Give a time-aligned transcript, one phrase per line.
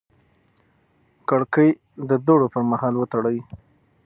[1.29, 1.69] کړکۍ
[2.09, 3.37] د دوړو پر مهال وتړئ.